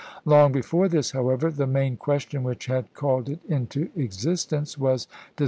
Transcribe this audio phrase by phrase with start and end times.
[0.25, 5.09] Long before this, however, the main question which had called it into existence was de
[5.17, 5.39] 1864.